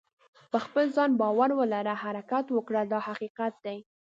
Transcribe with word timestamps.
په 0.51 0.57
خپل 0.65 0.85
ځان 0.95 1.11
باور 1.21 1.49
ولره 1.59 1.93
حرکت 2.03 2.45
وکړه 2.51 2.81
دا 2.91 2.99
حقیقت 3.07 3.53
دی. 3.65 3.77